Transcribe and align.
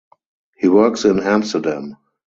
He 0.57 0.67
works 0.67 1.05
in 1.05 1.19
Amsterdam. 1.19 1.95